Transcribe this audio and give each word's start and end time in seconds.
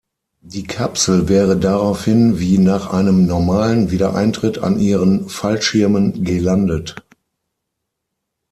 Die 0.41 0.63
Kapsel 0.63 1.29
wäre 1.29 1.55
daraufhin 1.57 2.39
wie 2.39 2.57
nach 2.57 2.91
einem 2.91 3.27
normalen 3.27 3.91
Wiedereintritt 3.91 4.57
an 4.57 4.79
ihren 4.79 5.29
Fallschirmen 5.29 6.23
gelandet. 6.23 6.95